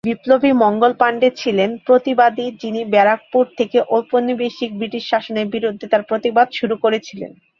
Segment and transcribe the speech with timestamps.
[0.07, 6.47] বিপ্লবী মঙ্গল পাণ্ডে ছিলেন প্রথম প্রতিবাদী, যিনি ব্যারাকপুর থেকে ঔপনিবেশিক ব্রিটিশ শাসনের বিরুদ্ধে তার প্রতিবাদ
[6.59, 7.31] শুরু করেছিলেন।